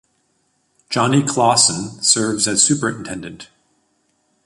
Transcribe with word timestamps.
Johnny 0.89 1.21
Clawson 1.21 2.01
serves 2.01 2.47
as 2.47 2.63
Superintendent. 2.63 3.49